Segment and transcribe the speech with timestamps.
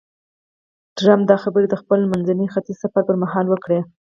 [0.97, 3.79] ټرمپ دا خبرې د خپل منځني ختیځ سفر پر مهال وکړې.